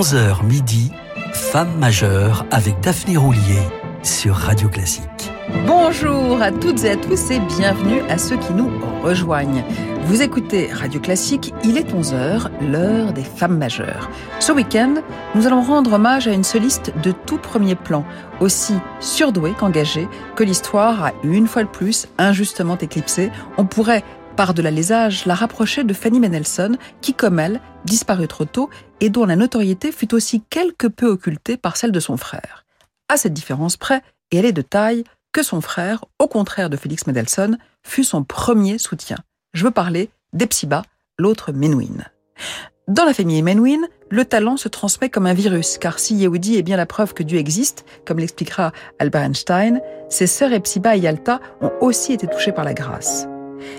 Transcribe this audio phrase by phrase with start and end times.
[0.00, 0.90] 11h midi,
[1.34, 3.60] Femme majeure avec Daphné Roulier
[4.02, 5.30] sur Radio Classique.
[5.66, 8.70] Bonjour à toutes et à tous et bienvenue à ceux qui nous
[9.02, 9.62] rejoignent.
[10.06, 14.08] Vous écoutez Radio Classique, il est 11h, l'heure des femmes majeures.
[14.38, 15.02] Ce week-end,
[15.34, 18.06] nous allons rendre hommage à une soliste de tout premier plan,
[18.40, 23.30] aussi surdouée qu'engagée, que l'histoire a une fois de plus injustement éclipsée.
[23.58, 24.02] On pourrait
[24.40, 28.70] par de l'alésage, la rapprocher de Fanny Mendelssohn, qui, comme elle, disparut trop tôt
[29.00, 32.64] et dont la notoriété fut aussi quelque peu occultée par celle de son frère.
[33.10, 34.00] À cette différence près,
[34.30, 38.24] et elle est de taille, que son frère, au contraire de Félix Mendelssohn, fut son
[38.24, 39.18] premier soutien.
[39.52, 40.84] Je veux parler d'Epsiba,
[41.18, 42.02] l'autre Menuhin.
[42.88, 46.62] Dans la famille Menuhin, le talent se transmet comme un virus, car si Yehudi est
[46.62, 51.40] bien la preuve que Dieu existe, comme l'expliquera Albert Einstein, ses sœurs Epsiba et Yalta
[51.60, 53.28] ont aussi été touchées par la grâce.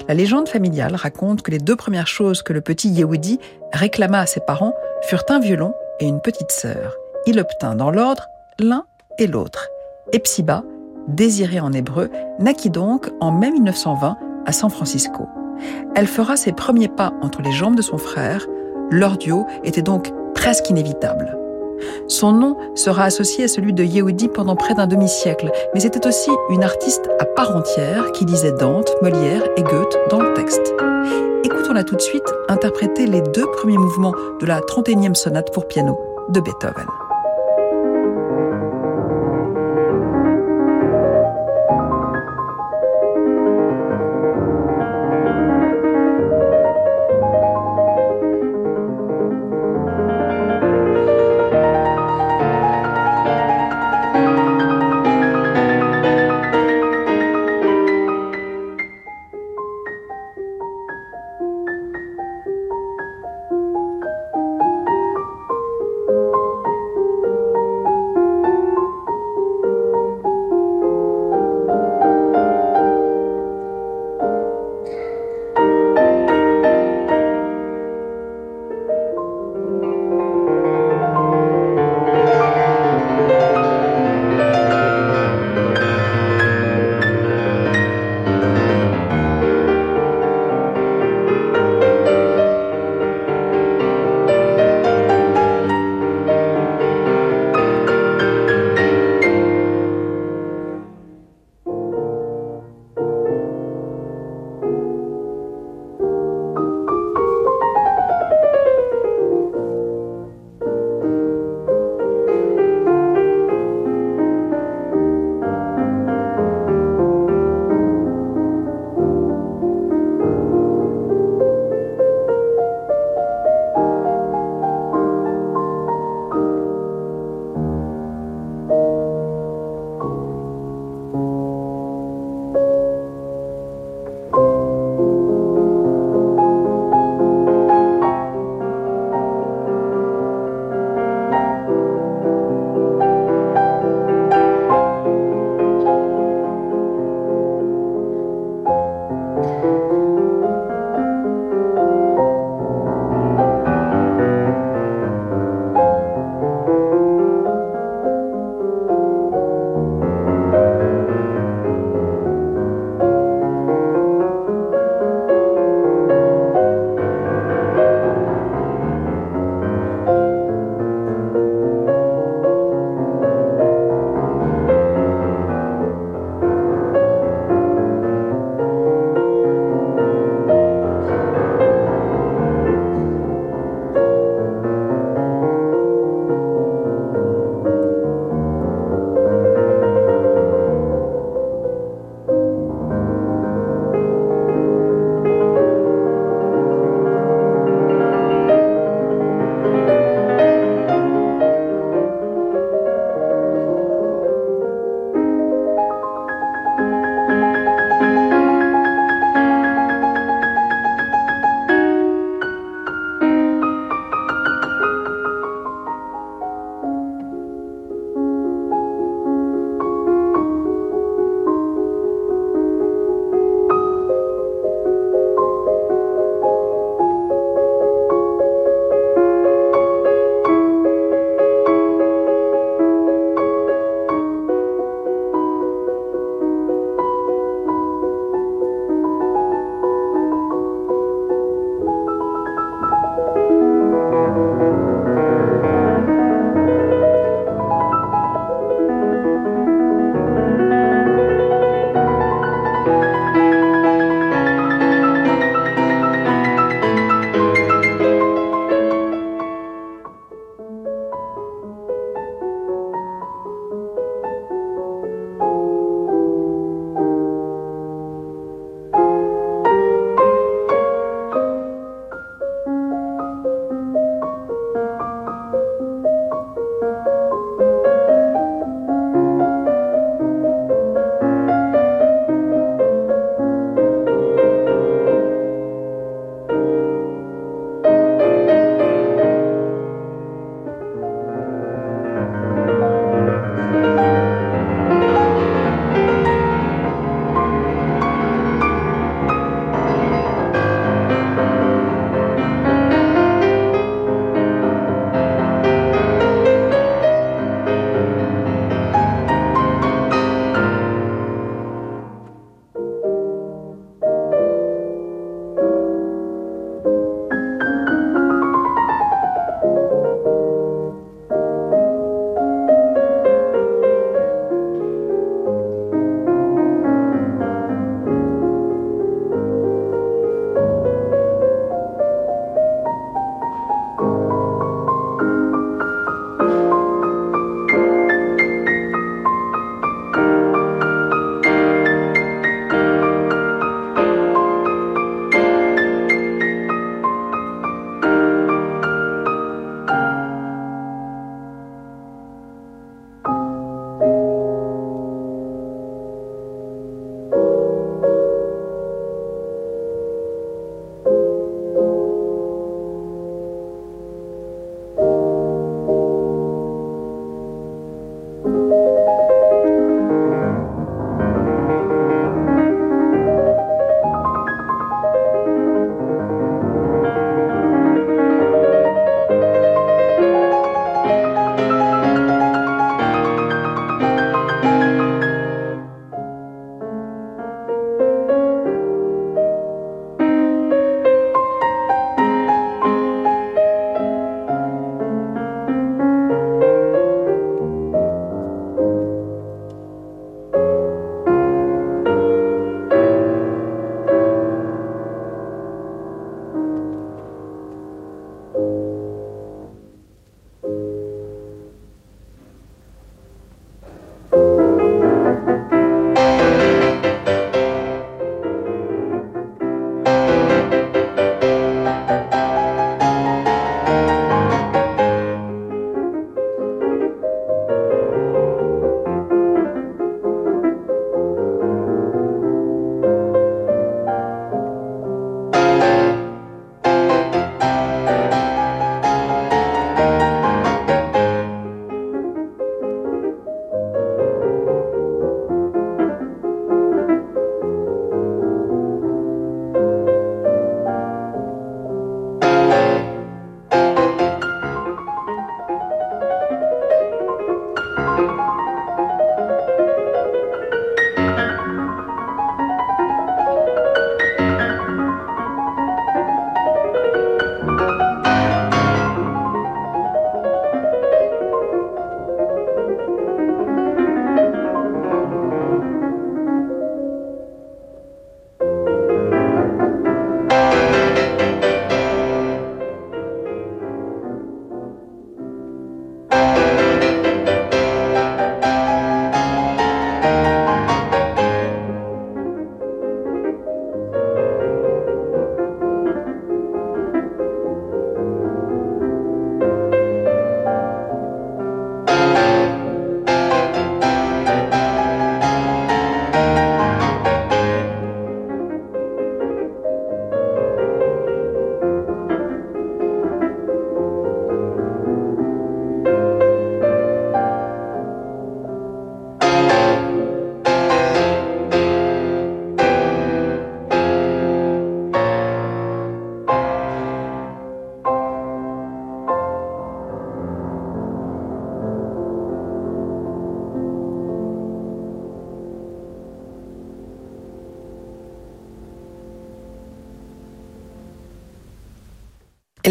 [0.08, 3.40] La légende familiale raconte que les deux premières choses que le petit Yehudi
[3.74, 4.74] réclama à ses parents
[5.04, 6.96] furent un violon et une petite sœur.
[7.26, 8.28] Il obtint dans l'ordre
[8.60, 8.86] l'un
[9.18, 9.70] et l'autre.
[10.14, 10.64] Epsiba,
[11.08, 15.28] désirée en hébreu, naquit donc en mai 1920 à San Francisco.
[15.96, 18.48] Elle fera ses premiers pas entre les jambes de son frère.
[18.90, 21.38] Leur duo était donc presque inévitable.
[22.08, 26.32] Son nom sera associé à celui de Yehudi pendant près d'un demi-siècle, mais c'était aussi
[26.50, 30.74] une artiste à part entière qui lisait Dante, Molière et Goethe dans le texte.
[31.44, 35.98] Écoutons-la tout de suite interpréter les deux premiers mouvements de la 31e sonate pour piano
[36.30, 37.11] de Beethoven.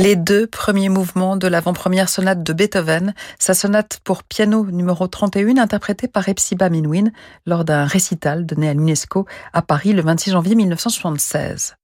[0.03, 5.59] Les deux premiers mouvements de l'avant-première sonate de Beethoven, sa sonate pour piano numéro 31
[5.59, 7.11] interprétée par Epsiba Menuhin
[7.45, 11.77] lors d'un récital donné à l'UNESCO à Paris le 26 janvier 1976.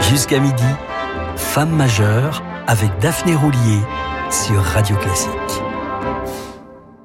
[0.00, 0.64] Jusqu'à midi,
[1.36, 3.80] Femme majeure avec Daphné Roulier
[4.30, 5.63] sur Radio Classique.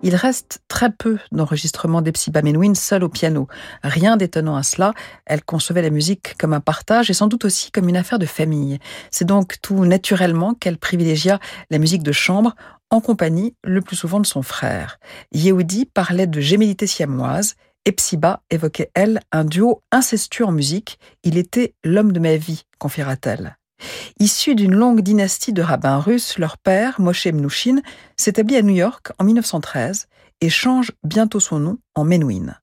[0.01, 3.49] Il reste très peu d'enregistrements d'Epsiba Menuhin seule au piano.
[3.83, 4.93] Rien d'étonnant à cela.
[5.25, 8.25] Elle concevait la musique comme un partage et sans doute aussi comme une affaire de
[8.25, 8.79] famille.
[9.11, 11.39] C'est donc tout naturellement qu'elle privilégia
[11.69, 12.55] la musique de chambre
[12.89, 14.99] en compagnie le plus souvent de son frère.
[15.33, 17.55] Yehudi parlait de gémellité siamoise.
[17.83, 20.97] Epsiba évoquait, elle, un duo incestueux en musique.
[21.23, 23.58] Il était l'homme de ma vie, confiera-t-elle.
[24.19, 27.81] Issu d'une longue dynastie de rabbins russes, leur père, Moshe Mnouchin,
[28.17, 30.07] s'établit à New York en 1913
[30.41, 32.55] et change bientôt son nom en Menuhin.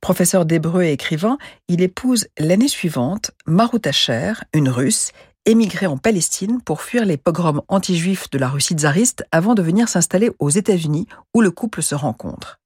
[0.00, 1.38] Professeur d'hébreu et écrivain,
[1.68, 5.12] il épouse l'année suivante Marut Asher, une russe,
[5.46, 9.88] émigrée en Palestine pour fuir les pogroms anti-juifs de la Russie tsariste avant de venir
[9.88, 12.60] s'installer aux États-Unis où le couple se rencontre.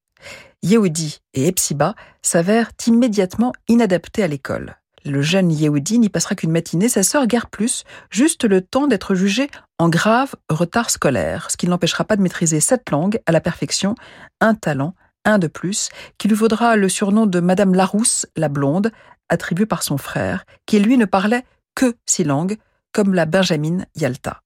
[0.63, 4.77] Yehudi et Epsiba s'avèrent immédiatement inadaptés à l'école.
[5.05, 9.13] Le jeune Yehudi n'y passera qu'une matinée, sa sœur guère plus, juste le temps d'être
[9.13, 13.31] jugé en grave retard scolaire, ce qui ne l'empêchera pas de maîtriser cette langue à
[13.31, 13.93] la perfection,
[14.41, 18.91] un talent, un de plus, qui lui vaudra le surnom de Madame Larousse, la blonde,
[19.29, 21.45] attribué par son frère, qui lui ne parlait
[21.75, 22.57] que six langues,
[22.91, 24.41] comme la Benjamine Yalta.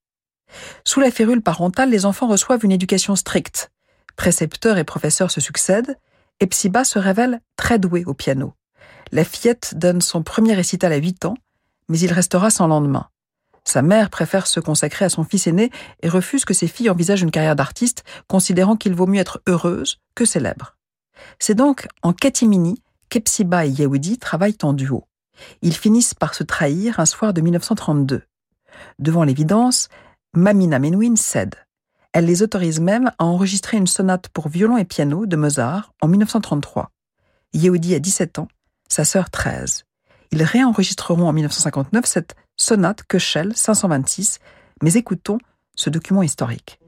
[0.84, 3.72] Sous la férule parentale, les enfants reçoivent une éducation stricte.
[4.18, 5.96] Précepteurs et professeurs se succèdent,
[6.42, 8.54] et Psiba se révèle très doué au piano.
[9.12, 11.38] La fillette donne son premier récital à 8 ans,
[11.88, 13.10] mais il restera sans lendemain.
[13.64, 15.70] Sa mère préfère se consacrer à son fils aîné
[16.02, 20.00] et refuse que ses filles envisagent une carrière d'artiste, considérant qu'il vaut mieux être heureuse
[20.16, 20.76] que célèbre.
[21.40, 25.06] C'est donc en catimini qu'Epsiba et Yehudi travaillent en duo.
[25.62, 28.24] Ils finissent par se trahir un soir de 1932.
[29.00, 29.90] Devant l'évidence,
[30.34, 31.56] Mamina Menuhin cède.
[32.12, 36.08] Elle les autorise même à enregistrer une sonate pour violon et piano de Mozart en
[36.08, 36.92] 1933.
[37.54, 38.48] Yehudi a 17 ans
[38.90, 39.86] sa sœur 13.
[40.32, 44.40] Ils réenregistreront en 1959 cette sonate Köchel 526,
[44.84, 45.38] mais écoutons
[45.76, 46.80] ce document historique.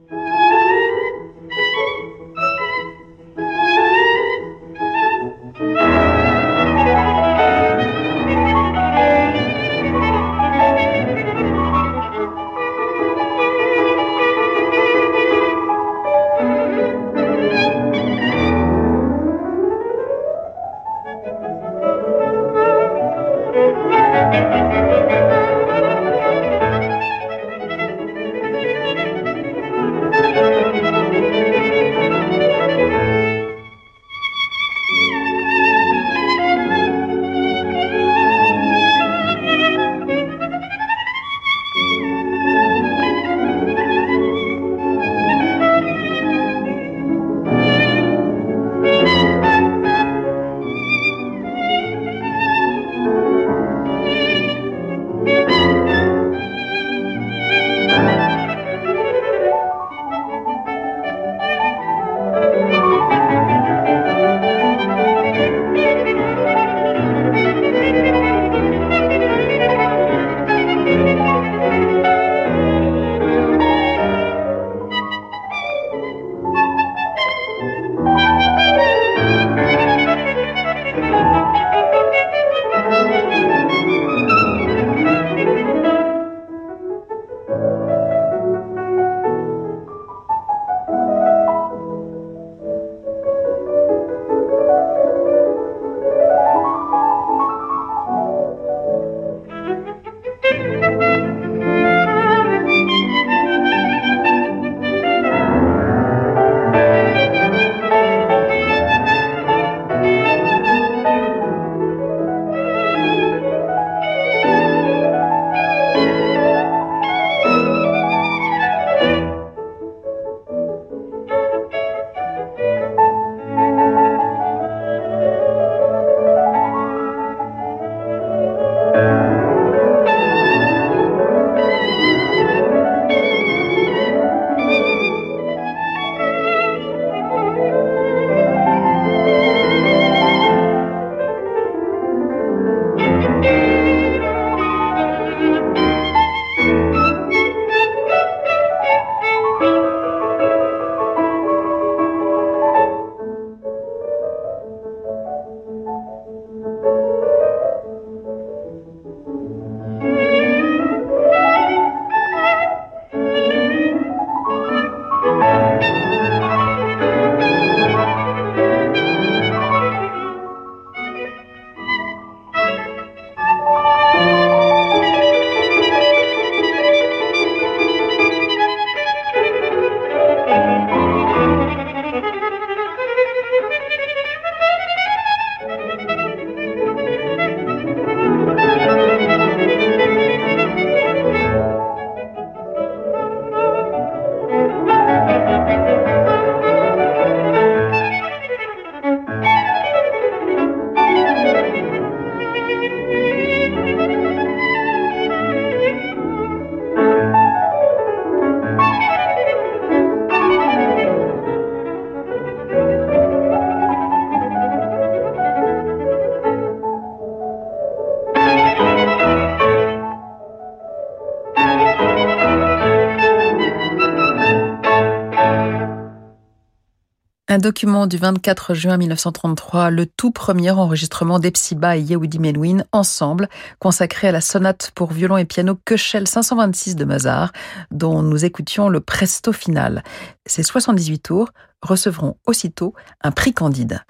[227.62, 233.48] Document du 24 juin 1933, le tout premier enregistrement d'Epsiba et Yehudi Menuhin ensemble,
[233.80, 237.54] consacré à la sonate pour violon et piano Köchel 526 de Mozart,
[237.92, 240.04] dont nous écoutions le presto final.
[240.46, 241.50] Ces 78 tours
[241.82, 244.02] recevront aussitôt un prix Candide.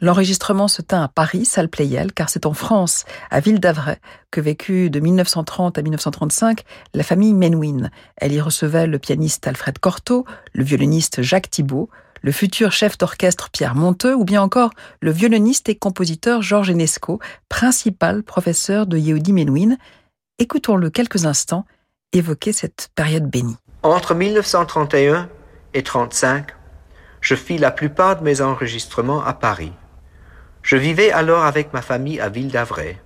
[0.00, 3.98] L'enregistrement se tint à Paris, salle Pleyel, car c'est en France, à Ville d'Avray,
[4.30, 6.64] que vécut de 1930 à 1935
[6.94, 7.90] la famille Menuhin.
[8.16, 10.24] Elle y recevait le pianiste Alfred Cortot,
[10.54, 11.90] le violoniste Jacques Thibault,
[12.22, 17.20] le futur chef d'orchestre Pierre Monteux ou bien encore le violoniste et compositeur Georges Enesco,
[17.48, 19.76] principal professeur de Yehudi Menuhin.
[20.38, 21.64] Écoutons-le quelques instants
[22.12, 23.56] évoquer cette période bénie.
[23.82, 25.28] Entre 1931
[25.74, 26.48] et 35,
[27.20, 29.72] je fis la plupart de mes enregistrements à Paris.
[30.62, 32.98] Je vivais alors avec ma famille à Ville d'Avray.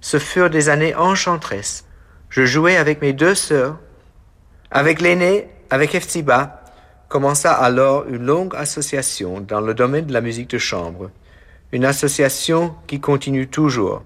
[0.00, 1.86] Ce furent des années enchanteresses.
[2.28, 3.78] Je jouais avec mes deux sœurs.
[4.70, 6.63] Avec l'aînée, avec Eftiba,
[7.08, 11.10] commença alors une longue association dans le domaine de la musique de chambre,
[11.72, 14.02] une association qui continue toujours.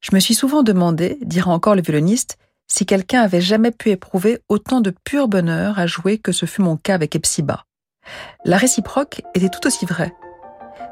[0.00, 4.40] Je me suis souvent demandé, dira encore le violoniste, si quelqu'un avait jamais pu éprouver
[4.48, 7.64] autant de pur bonheur à jouer que ce fut mon cas avec Epsiba.
[8.44, 10.14] La réciproque était tout aussi vraie.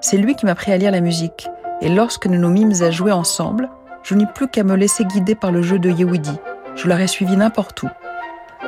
[0.00, 1.48] C'est lui qui m'a appris à lire la musique,
[1.80, 3.68] et lorsque nous nous mîmes à jouer ensemble,
[4.02, 6.36] je n'eus plus qu'à me laisser guider par le jeu de Yehudi.
[6.74, 7.88] Je l'aurais suivi n'importe où.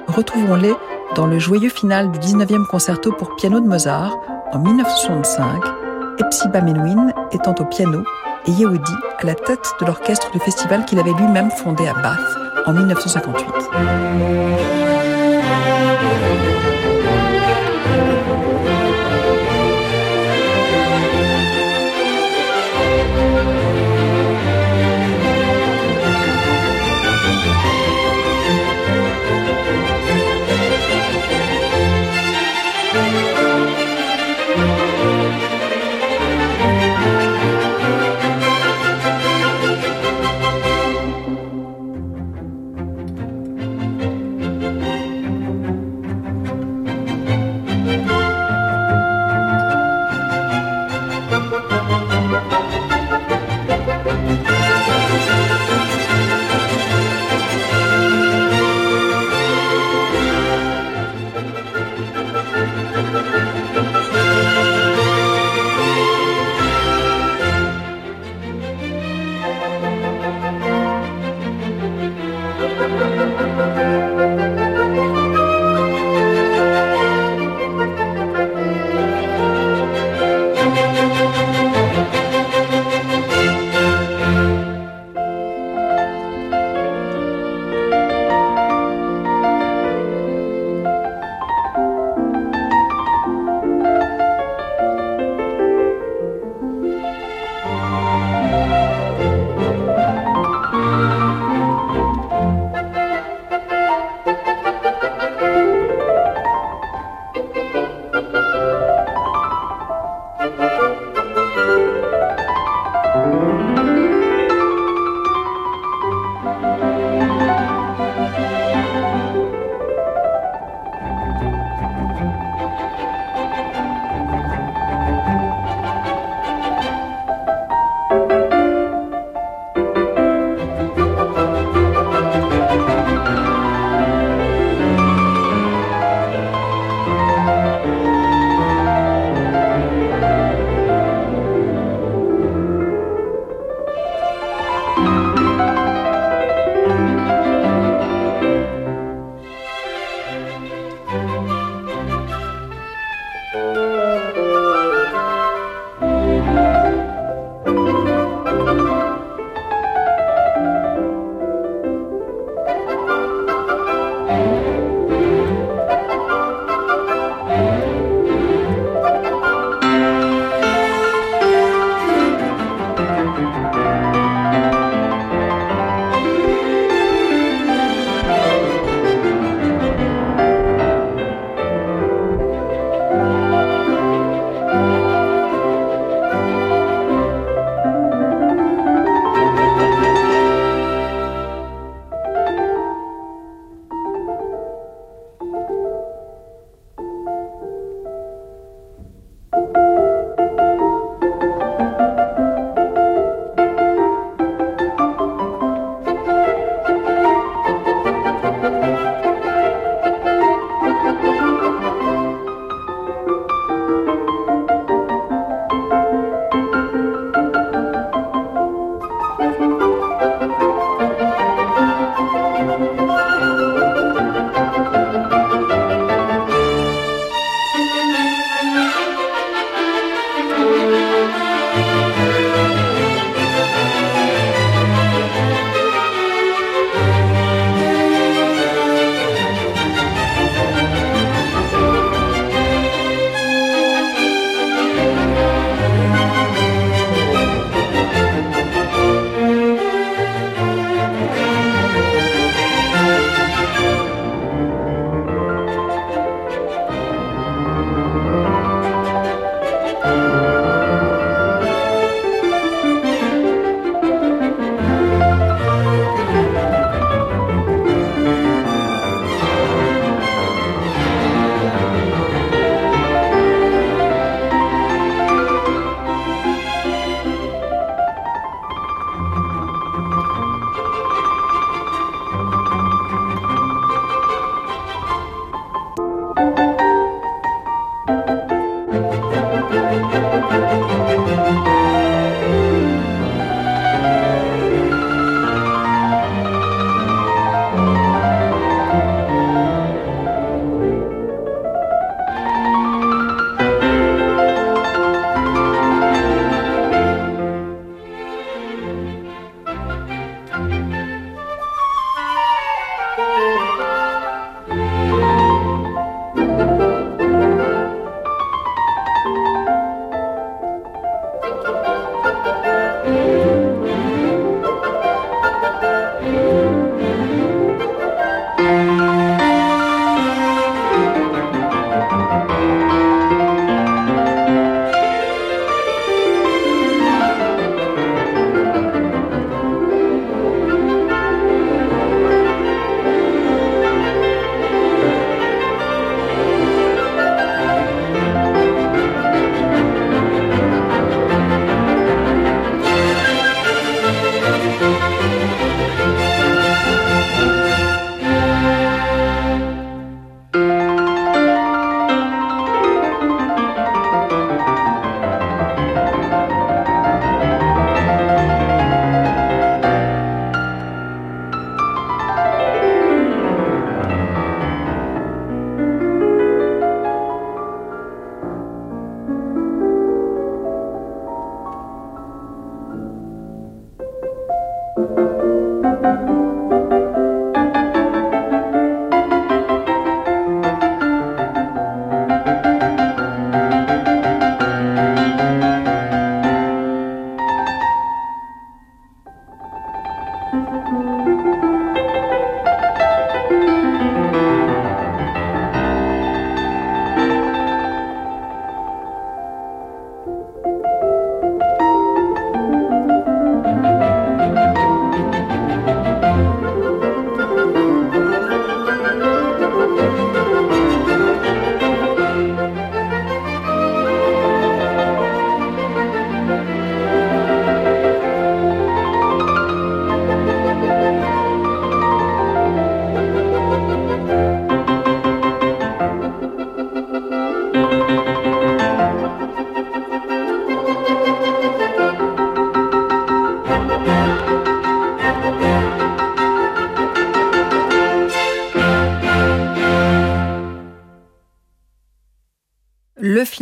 [0.07, 0.75] Retrouvons-les
[1.14, 4.18] dans le joyeux final du 19e concerto pour piano de Mozart
[4.53, 5.62] en 1965,
[6.18, 8.03] Epsiba Menuhin étant au piano
[8.47, 12.18] et Yehudi à la tête de l'orchestre du festival qu'il avait lui-même fondé à Bath
[12.66, 14.88] en 1958.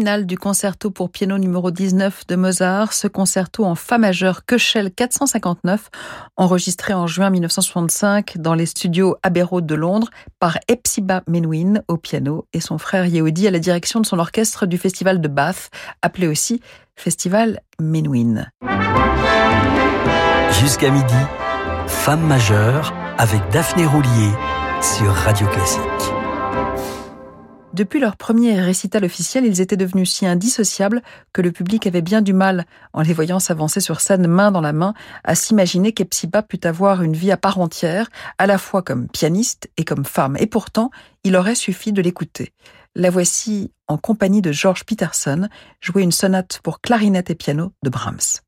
[0.06, 5.90] Du concerto pour piano numéro 19 de Mozart, ce concerto en fa majeur Köchel 459,
[6.36, 11.96] enregistré en juin 1965 dans les studios Abbey Road de Londres par Epsiba Menuhin au
[11.96, 15.70] piano et son frère Yehudi à la direction de son orchestre du festival de Bath,
[16.02, 16.60] appelé aussi
[16.94, 18.46] Festival Menuhin.
[20.60, 21.14] Jusqu'à midi,
[21.88, 24.30] Femme majeure avec Daphné Roulier
[24.80, 26.15] sur Radio Classique.
[27.76, 31.02] Depuis leur premier récital officiel, ils étaient devenus si indissociables
[31.34, 34.62] que le public avait bien du mal, en les voyant s'avancer sur scène main dans
[34.62, 38.08] la main, à s'imaginer qu'Epsiba pût avoir une vie à part entière,
[38.38, 40.38] à la fois comme pianiste et comme femme.
[40.40, 40.90] Et pourtant,
[41.22, 42.54] il aurait suffi de l'écouter.
[42.94, 45.46] La voici en compagnie de George Peterson,
[45.82, 48.40] jouer une sonate pour clarinette et piano de Brahms.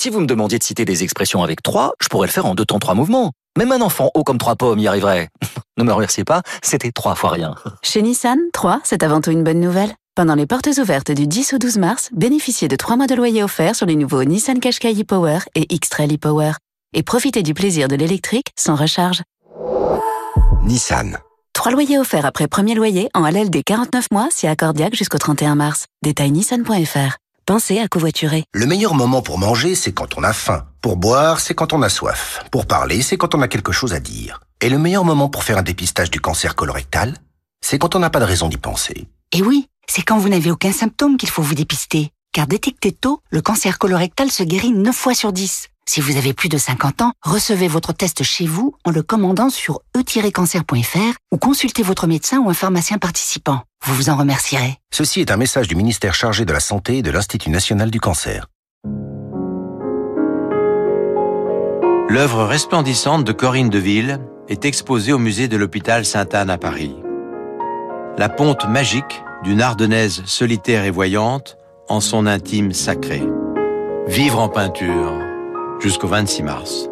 [0.00, 2.54] Si vous me demandiez de citer des expressions avec trois, je pourrais le faire en
[2.54, 3.32] deux temps trois mouvements.
[3.58, 5.28] Même un enfant haut comme trois pommes y arriverait.
[5.76, 7.54] ne me remerciez pas, c'était trois fois rien.
[7.82, 9.92] Chez Nissan, 3, c'est avant tout une bonne nouvelle.
[10.14, 13.42] Pendant les portes ouvertes du 10 au 12 mars, bénéficiez de trois mois de loyer
[13.42, 16.52] offerts sur les nouveaux Nissan Qashqai e-Power et X-Trail e-Power.
[16.94, 19.20] Et profitez du plaisir de l'électrique sans recharge.
[20.62, 21.18] Nissan.
[21.52, 25.84] Trois loyers offerts après premier loyer en LLD 49 mois si accordiaque jusqu'au 31 mars.
[26.02, 27.18] Détail nissan.fr.
[27.50, 28.44] Pensez à covoiturer.
[28.54, 30.66] Le meilleur moment pour manger, c'est quand on a faim.
[30.82, 32.44] Pour boire, c'est quand on a soif.
[32.52, 34.38] Pour parler, c'est quand on a quelque chose à dire.
[34.60, 37.16] Et le meilleur moment pour faire un dépistage du cancer colorectal,
[37.60, 39.08] c'est quand on n'a pas de raison d'y penser.
[39.32, 42.12] Et oui, c'est quand vous n'avez aucun symptôme qu'il faut vous dépister.
[42.32, 45.70] Car détecté tôt, le cancer colorectal se guérit 9 fois sur 10.
[45.92, 49.50] Si vous avez plus de 50 ans, recevez votre test chez vous en le commandant
[49.50, 53.62] sur e-cancer.fr ou consultez votre médecin ou un pharmacien participant.
[53.84, 54.76] Vous vous en remercierez.
[54.94, 57.98] Ceci est un message du ministère chargé de la Santé et de l'Institut national du
[57.98, 58.46] cancer.
[62.08, 66.94] L'œuvre resplendissante de Corinne Deville est exposée au musée de l'hôpital Sainte-Anne à Paris.
[68.16, 71.56] La ponte magique d'une ardennaise solitaire et voyante
[71.88, 73.24] en son intime sacré.
[74.06, 75.29] Vivre en peinture
[75.80, 76.88] jusqu'au 26 mars.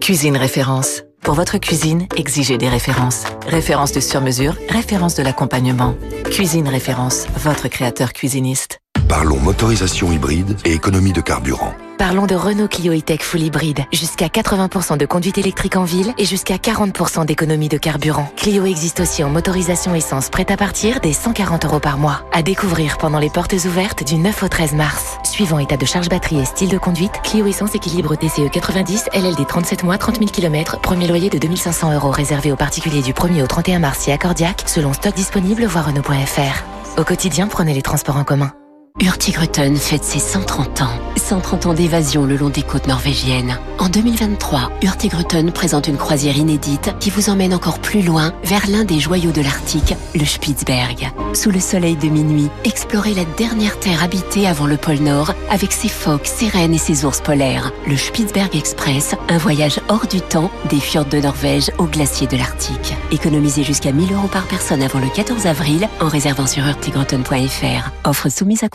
[0.00, 1.04] Cuisine référence.
[1.22, 3.24] Pour votre cuisine, exigez des références.
[3.46, 5.94] Références de sur-mesure, références de l'accompagnement.
[6.24, 8.81] Cuisine référence, votre créateur cuisiniste.
[9.12, 11.74] Parlons motorisation hybride et économie de carburant.
[11.98, 13.80] Parlons de Renault Clio E-Tech Full Hybride.
[13.92, 18.26] Jusqu'à 80% de conduite électrique en ville et jusqu'à 40% d'économie de carburant.
[18.36, 22.22] Clio existe aussi en motorisation essence prête à partir des 140 euros par mois.
[22.32, 25.18] À découvrir pendant les portes ouvertes du 9 au 13 mars.
[25.24, 29.46] Suivant état de charge batterie et style de conduite, Clio Essence équilibre TCE 90, LLD
[29.46, 33.42] 37 mois, 30 000 km, premier loyer de 2500 euros réservé aux particuliers du 1er
[33.42, 36.98] au 31 mars si accordiaque, selon stock disponible, voir Renault.fr.
[36.98, 38.52] Au quotidien, prenez les transports en commun.
[39.00, 40.98] Hurtigruten fête ses 130 ans.
[41.16, 43.58] 130 ans d'évasion le long des côtes norvégiennes.
[43.78, 48.84] En 2023, Hurtigruten présente une croisière inédite qui vous emmène encore plus loin vers l'un
[48.84, 51.10] des joyaux de l'Arctique, le Spitzberg.
[51.32, 55.72] Sous le soleil de minuit, explorez la dernière terre habitée avant le pôle Nord avec
[55.72, 57.72] ses phoques, ses rennes et ses ours polaires.
[57.88, 62.36] Le Spitzberg Express, un voyage hors du temps des fjords de Norvège au glacier de
[62.36, 62.94] l'Arctique.
[63.10, 67.90] Économisez jusqu'à 1000 euros par personne avant le 14 avril en réservant sur hurtigruten.fr.
[68.04, 68.68] Offre soumise à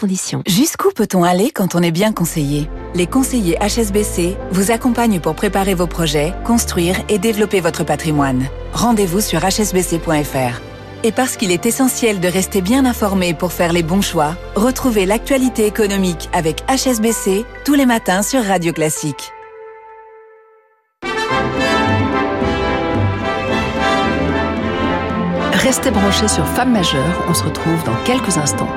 [0.48, 2.70] Jusqu'où peut-on aller quand on est bien conseillé?
[2.96, 8.46] Les conseillers HSBC vous accompagnent pour préparer vos projets, construire et développer votre patrimoine.
[8.74, 10.62] Rendez-vous sur hsbc.fr.
[11.04, 15.06] Et parce qu'il est essentiel de rester bien informé pour faire les bons choix, retrouvez
[15.06, 19.32] l'actualité économique avec HSBC tous les matins sur Radio Classique.
[25.54, 28.70] Restez branchés sur Femmes majeures, on se retrouve dans quelques instants.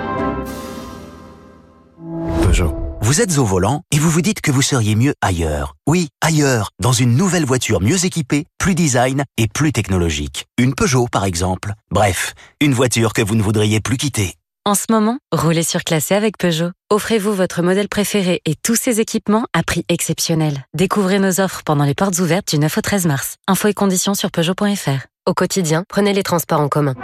[2.50, 2.74] Peugeot.
[3.00, 5.76] Vous êtes au volant et vous vous dites que vous seriez mieux ailleurs.
[5.86, 10.46] Oui, ailleurs, dans une nouvelle voiture mieux équipée, plus design et plus technologique.
[10.58, 11.74] Une Peugeot, par exemple.
[11.92, 14.34] Bref, une voiture que vous ne voudriez plus quitter.
[14.64, 16.72] En ce moment, roulez sur classé avec Peugeot.
[16.90, 20.64] Offrez-vous votre modèle préféré et tous ses équipements à prix exceptionnel.
[20.74, 23.36] Découvrez nos offres pendant les portes ouvertes du 9 au 13 mars.
[23.46, 25.06] Infos et conditions sur Peugeot.fr.
[25.24, 26.96] Au quotidien, prenez les transports en commun.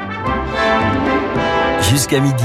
[1.83, 2.45] Jusqu'à midi,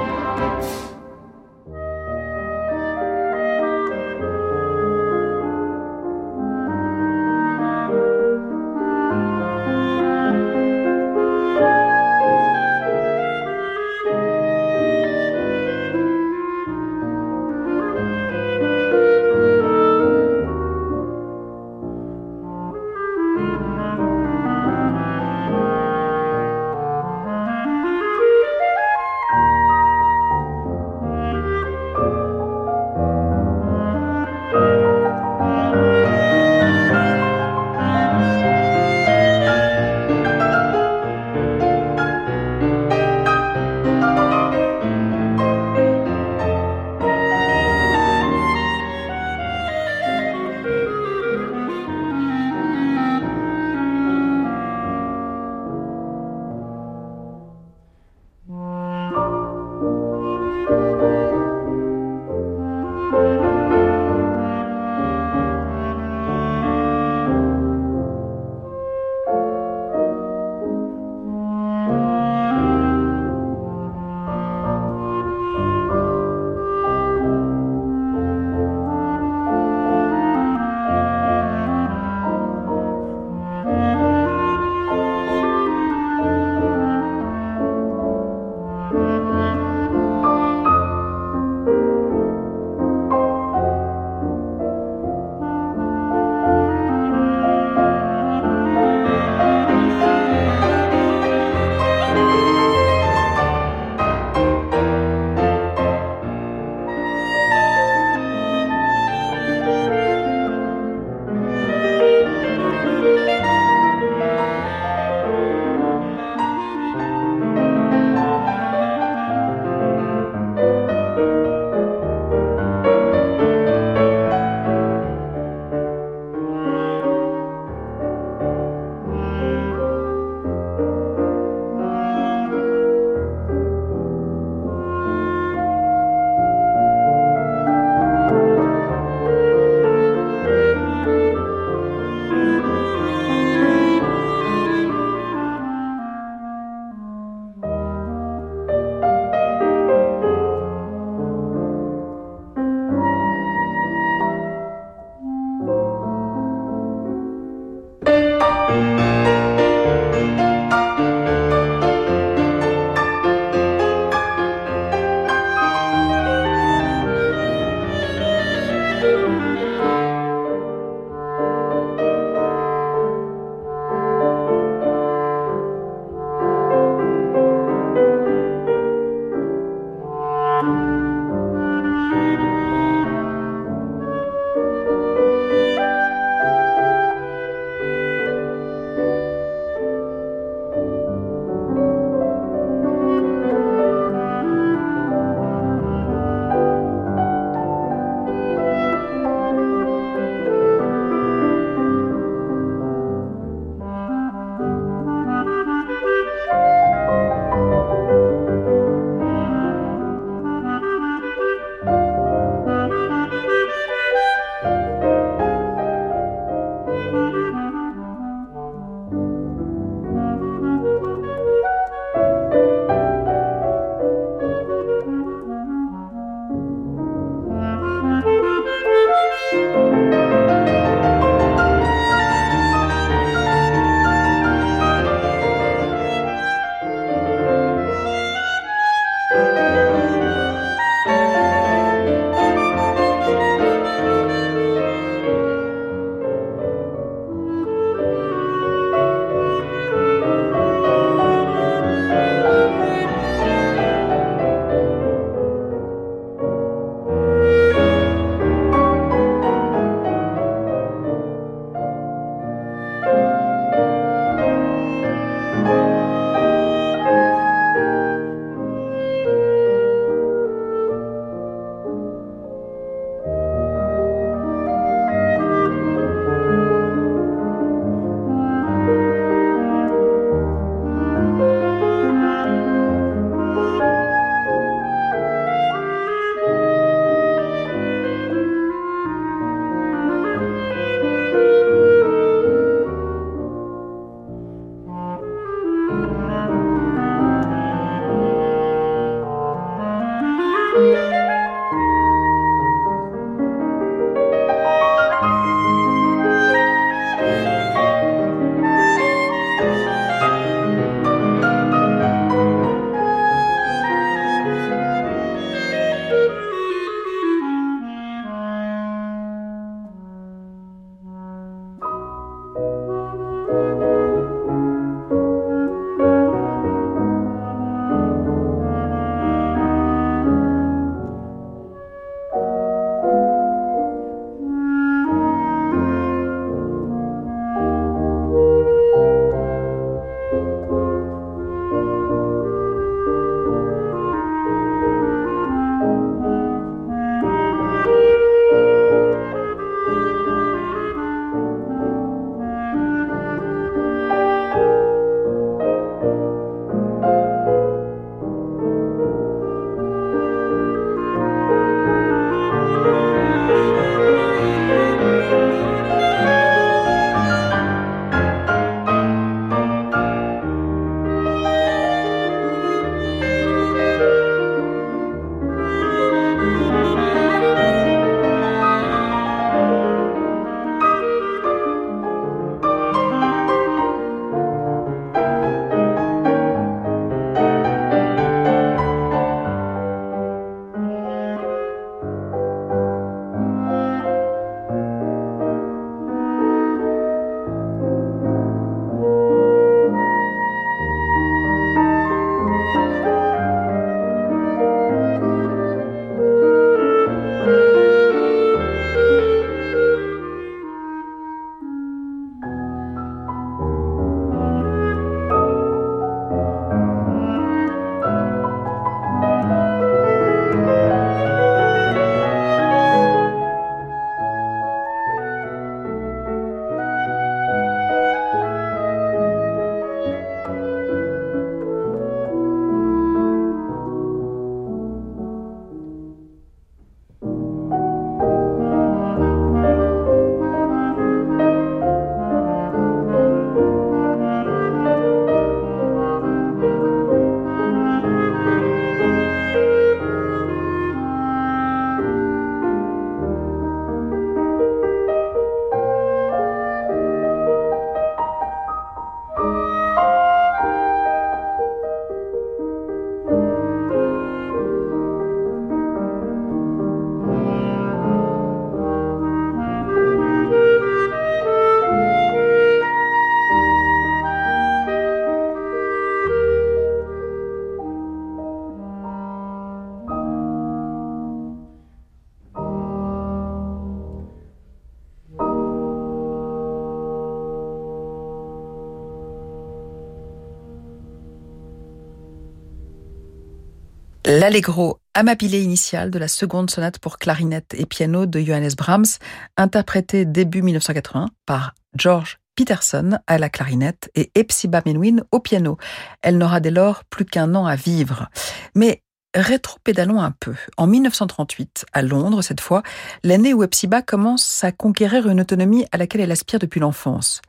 [494.41, 499.19] L'allegro amabile initial de la seconde sonate pour clarinette et piano de Johannes Brahms,
[499.55, 505.77] interprété début 1980 par George Peterson à la clarinette et Epsiba Menuhin au piano.
[506.23, 508.29] Elle n'aura dès lors plus qu'un an à vivre.
[508.73, 509.03] Mais
[509.33, 510.55] rétro-pédalons un peu.
[510.77, 512.83] En 1938, à Londres cette fois,
[513.23, 517.41] l'année où Epsiba commence à conquérir une autonomie à laquelle elle aspire depuis l'enfance.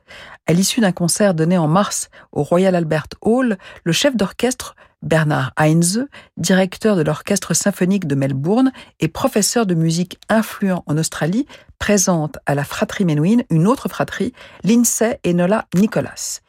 [0.47, 5.51] À l'issue d'un concert donné en mars au Royal Albert Hall, le chef d'orchestre Bernard
[5.57, 6.07] Heinze,
[6.37, 8.71] directeur de l'Orchestre symphonique de Melbourne
[9.01, 11.45] et professeur de musique influent en Australie,
[11.77, 16.39] présente à la fratrie Menuhin une autre fratrie, Lindsay et Nola Nicholas.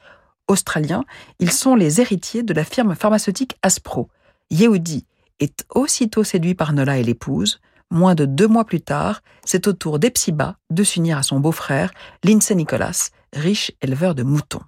[0.46, 1.04] Australiens,
[1.40, 4.08] ils sont les héritiers de la firme pharmaceutique Aspro.
[4.50, 5.04] Yehudi
[5.40, 7.60] est aussitôt séduit par Nola et l'épouse.
[7.90, 11.92] Moins de deux mois plus tard, c'est au tour d'Epsiba de s'unir à son beau-frère,
[12.24, 14.62] Lindsay Nicholas, riche éleveur de moutons.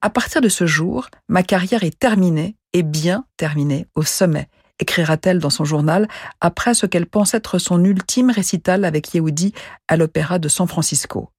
[0.00, 4.48] À partir de ce jour, ma carrière est terminée et bien terminée au sommet,
[4.78, 6.08] écrira-t-elle dans son journal
[6.40, 9.52] après ce qu'elle pense être son ultime récital avec Yehudi
[9.88, 11.30] à l'Opéra de San Francisco.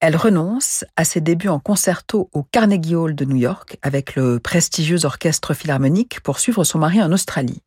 [0.00, 4.38] Elle renonce à ses débuts en concerto au Carnegie Hall de New York avec le
[4.38, 7.62] prestigieux orchestre philharmonique pour suivre son mari en Australie.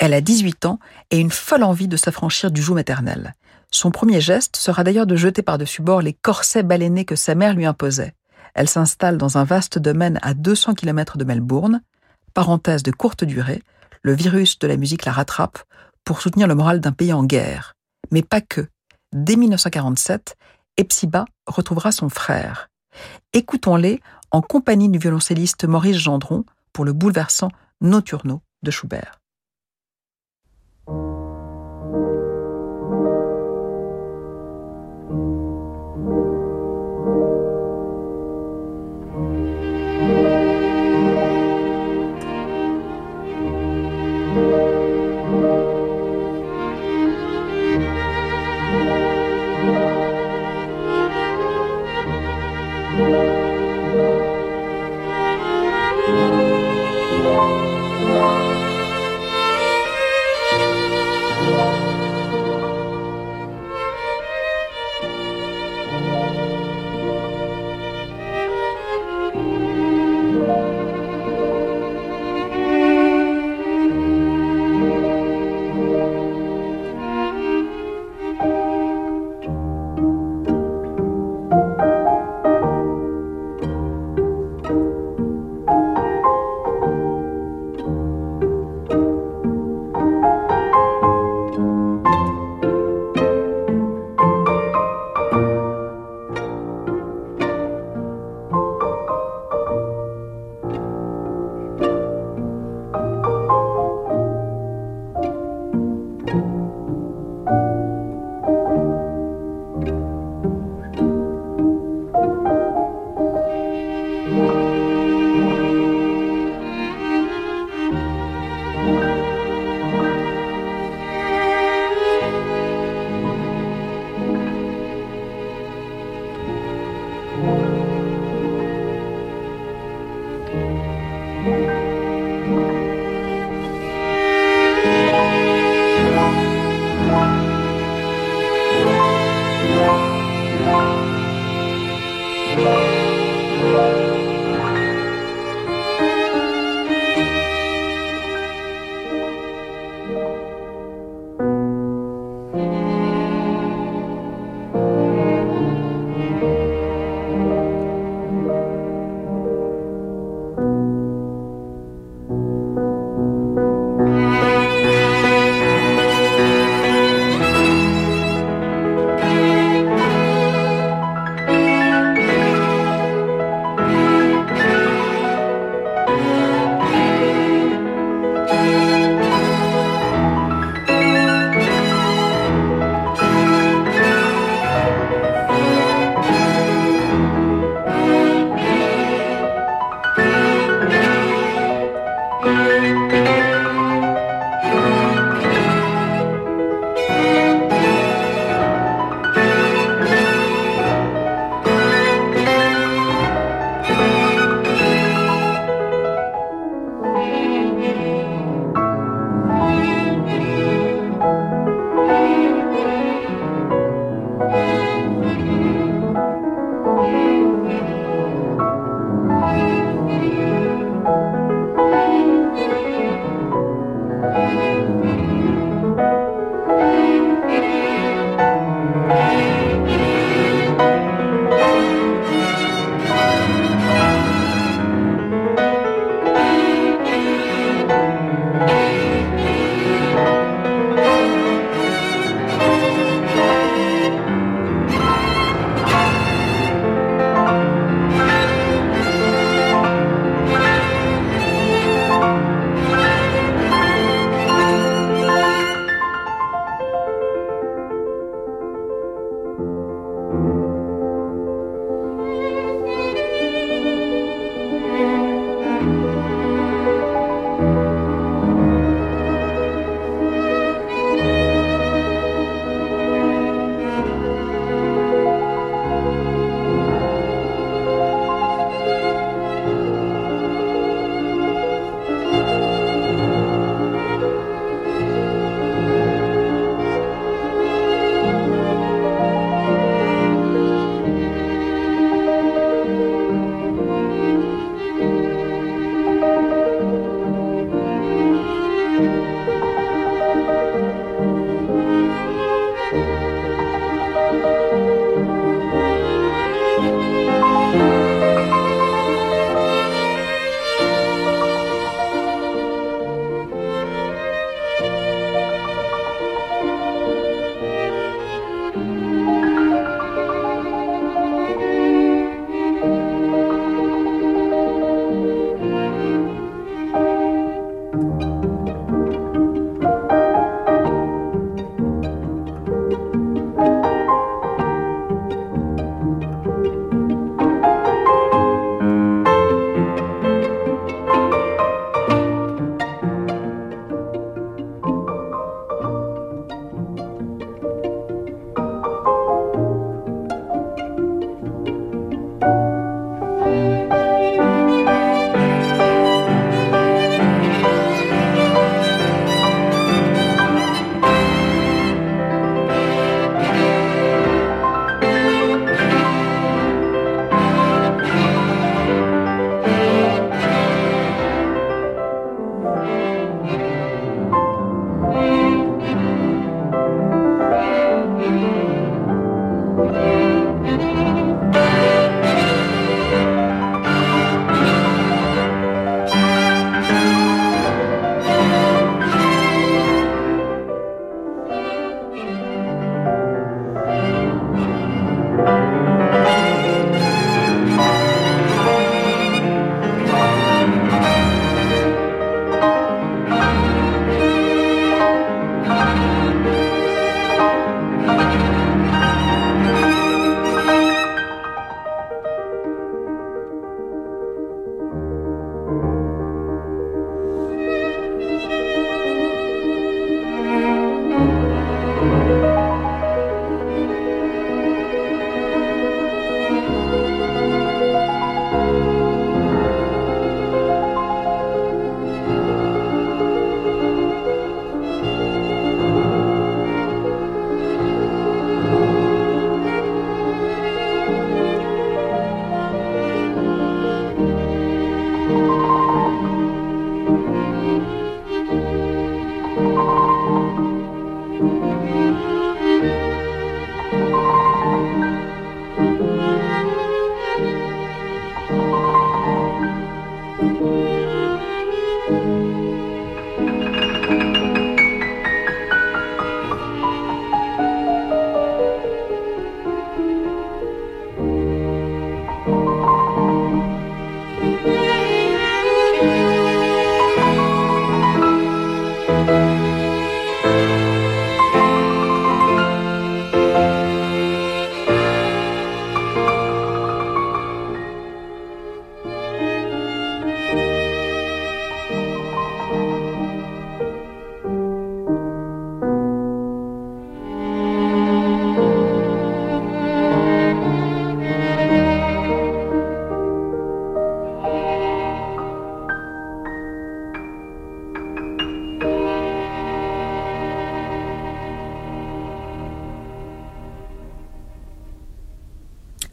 [0.00, 0.78] Elle a 18 ans
[1.10, 3.34] et une folle envie de s'affranchir du joug maternel.
[3.70, 7.54] Son premier geste sera d'ailleurs de jeter par-dessus bord les corsets balénés que sa mère
[7.54, 8.14] lui imposait.
[8.54, 11.82] Elle s'installe dans un vaste domaine à 200 km de Melbourne.
[12.32, 13.62] Parenthèse de courte durée,
[14.02, 15.58] le virus de la musique la rattrape
[16.06, 17.74] pour soutenir le moral d'un pays en guerre.
[18.10, 18.68] Mais pas que.
[19.12, 20.34] Dès 1947,
[20.78, 22.68] Epsiba retrouvera son frère.
[23.34, 27.50] Écoutons-les en compagnie du violoncelliste Maurice Gendron pour le bouleversant
[27.82, 29.19] Nocturno de Schubert.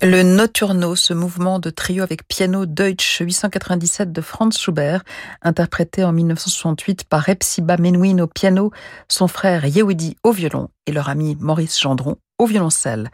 [0.09, 5.03] Le Notturno, ce mouvement de trio avec piano Deutsch 897 de Franz Schubert,
[5.41, 8.71] interprété en 1968 par Epsiba Menuhin au piano,
[9.09, 13.09] son frère Yehudi au violon et leur ami Maurice Gendron au violoncelle.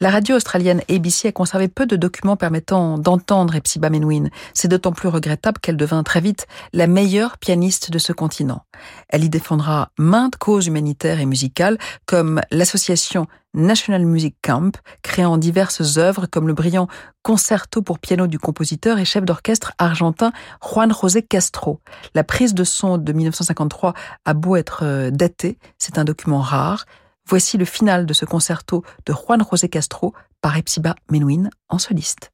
[0.00, 4.28] La radio australienne ABC a conservé peu de documents permettant d'entendre Epsiba Menuhin.
[4.52, 8.64] C'est d'autant plus regrettable qu'elle devint très vite la meilleure pianiste de ce continent.
[9.08, 15.96] Elle y défendra maintes causes humanitaires et musicales, comme l'association National Music Camp, créant diverses
[15.96, 16.88] œuvres comme le brillant
[17.22, 21.80] concerto pour piano du compositeur et chef d'orchestre argentin Juan José Castro.
[22.14, 23.94] La prise de son de 1953
[24.24, 26.84] a beau être euh, datée, c'est un document rare.
[27.26, 32.30] Voici le final de ce concerto de Juan José Castro par Epsiba Menuhin en soliste.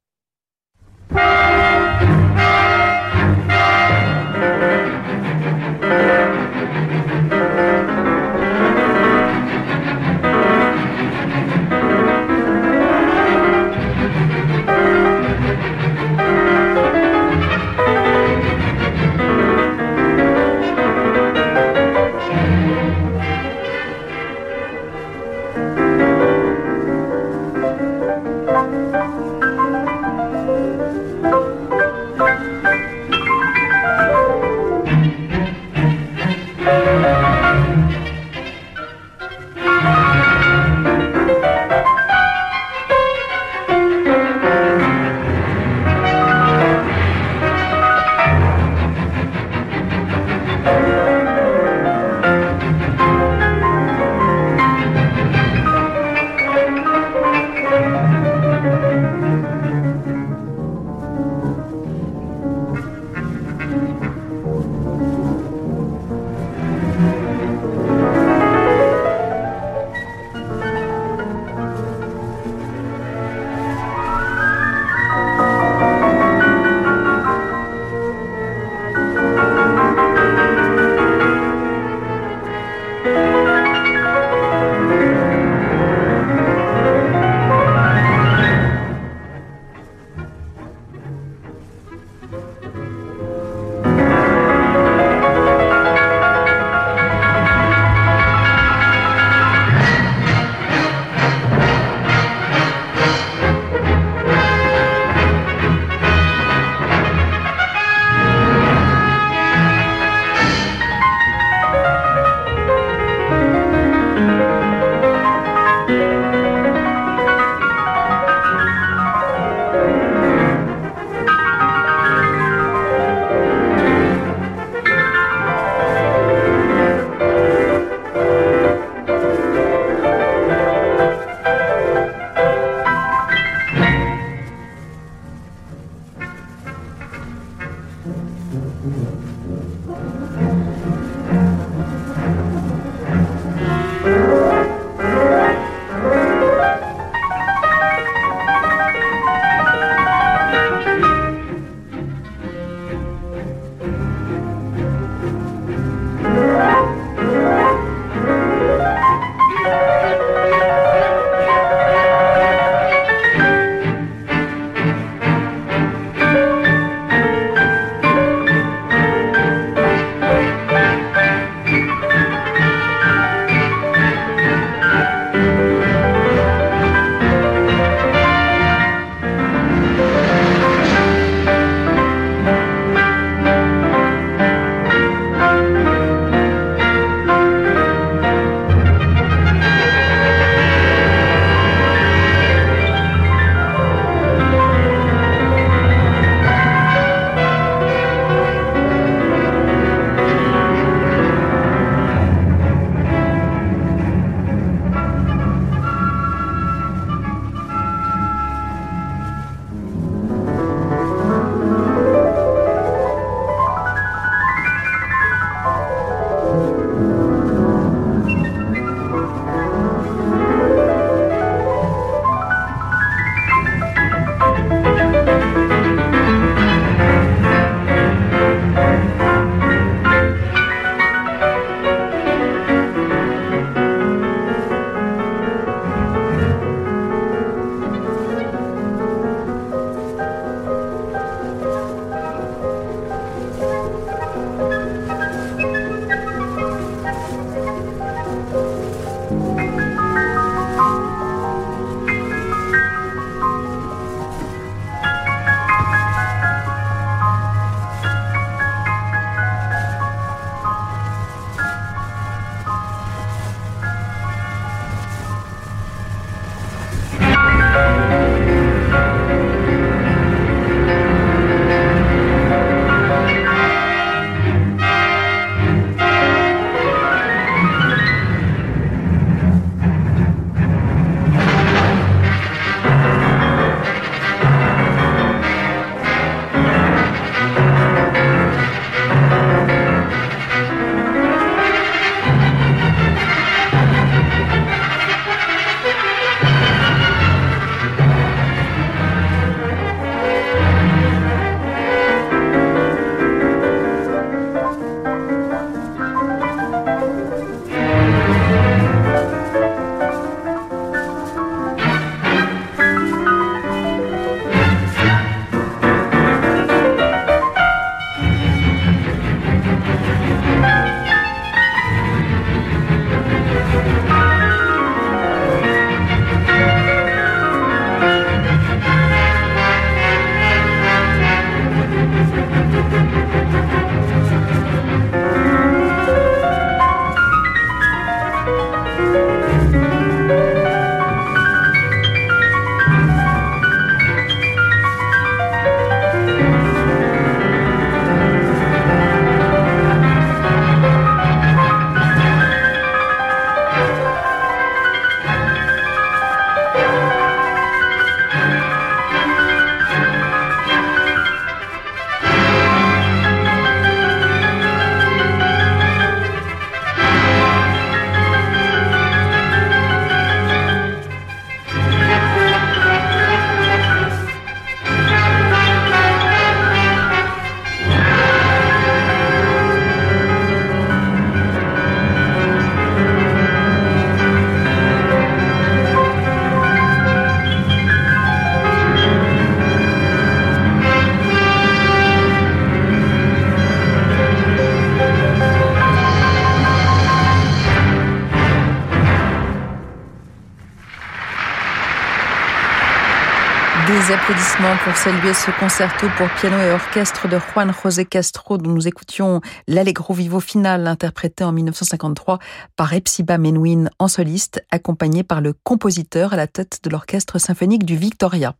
[404.61, 409.41] Pour saluer ce concerto pour piano et orchestre de Juan José Castro dont nous écoutions
[409.67, 412.37] l'Allegro Vivo final interprété en 1953
[412.75, 417.85] par Epsiba Menuhin en soliste, accompagné par le compositeur à la tête de l'orchestre symphonique
[417.85, 418.53] du Victoria.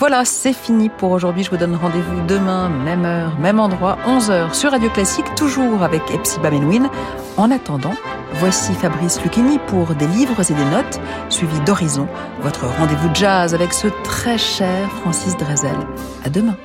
[0.00, 1.44] Voilà, c'est fini pour aujourd'hui.
[1.44, 6.00] Je vous donne rendez-vous demain, même heure, même endroit, 11h sur Radio Classique, toujours avec
[6.10, 6.90] Epsiba Menuhin.
[7.36, 7.92] En attendant,
[8.36, 10.98] voici Fabrice Lucchini pour des livres et des notes,
[11.28, 12.08] suivi d'Horizon,
[12.40, 15.76] votre rendez-vous jazz avec ce très cher Francis Drezel.
[16.24, 16.56] À demain.